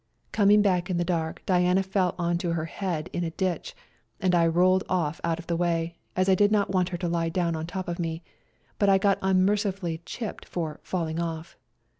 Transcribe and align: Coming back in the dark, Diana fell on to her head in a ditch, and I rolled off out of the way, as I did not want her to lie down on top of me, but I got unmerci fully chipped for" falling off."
Coming 0.31 0.63
back 0.63 0.89
in 0.89 0.97
the 0.97 1.03
dark, 1.03 1.43
Diana 1.45 1.83
fell 1.83 2.15
on 2.17 2.39
to 2.39 2.53
her 2.53 2.65
head 2.65 3.07
in 3.13 3.23
a 3.23 3.29
ditch, 3.29 3.75
and 4.19 4.33
I 4.33 4.47
rolled 4.47 4.83
off 4.89 5.21
out 5.23 5.37
of 5.37 5.45
the 5.45 5.55
way, 5.55 5.99
as 6.15 6.27
I 6.27 6.33
did 6.33 6.51
not 6.51 6.71
want 6.71 6.89
her 6.89 6.97
to 6.97 7.07
lie 7.07 7.29
down 7.29 7.55
on 7.55 7.67
top 7.67 7.87
of 7.87 7.99
me, 7.99 8.23
but 8.79 8.89
I 8.89 8.97
got 8.97 9.21
unmerci 9.21 9.71
fully 9.71 10.01
chipped 10.03 10.45
for" 10.45 10.79
falling 10.83 11.19
off." 11.19 11.55